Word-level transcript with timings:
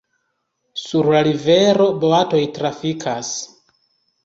Sur 0.83 1.09
la 1.15 1.19
rivero 1.27 1.87
boatoj 2.05 2.41
trafikas. 2.59 3.33